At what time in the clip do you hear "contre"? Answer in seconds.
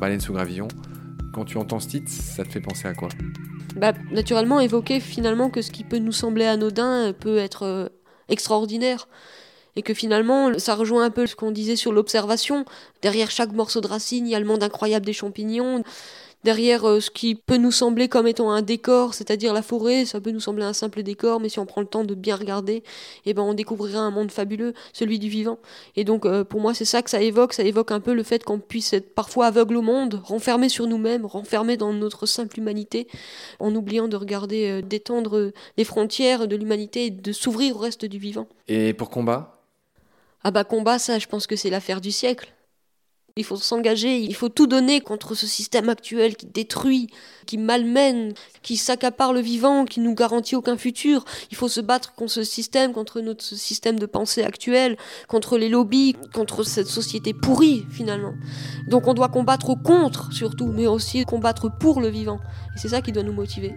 45.00-45.36, 52.14-52.32, 52.92-53.20, 55.28-55.56, 56.34-56.64, 59.84-60.32